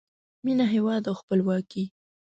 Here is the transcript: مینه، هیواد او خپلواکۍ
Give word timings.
مینه، 0.43 0.65
هیواد 0.73 1.03
او 1.09 1.15
خپلواکۍ 1.21 1.83